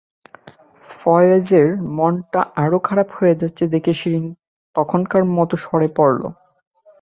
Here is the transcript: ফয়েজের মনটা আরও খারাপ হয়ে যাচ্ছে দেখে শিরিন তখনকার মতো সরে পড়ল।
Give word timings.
ফয়েজের 0.99 1.67
মনটা 1.97 2.41
আরও 2.55 2.77
খারাপ 2.87 3.09
হয়ে 3.17 3.39
যাচ্ছে 3.41 3.63
দেখে 3.73 3.93
শিরিন 3.93 4.25
তখনকার 4.75 5.23
মতো 5.37 5.55
সরে 5.63 5.89
পড়ল। 5.97 6.21